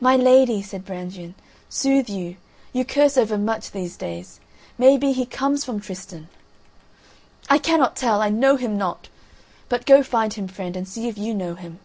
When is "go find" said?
9.84-10.32